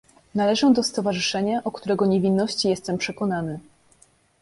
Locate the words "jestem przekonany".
2.69-3.59